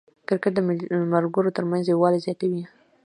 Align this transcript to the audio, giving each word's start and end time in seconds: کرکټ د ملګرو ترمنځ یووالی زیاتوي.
کرکټ 0.27 0.53
د 0.55 0.59
ملګرو 1.13 1.55
ترمنځ 1.57 1.83
یووالی 1.87 2.23
زیاتوي. 2.25 2.63